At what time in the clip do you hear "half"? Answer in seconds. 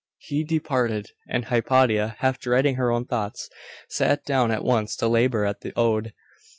2.21-2.39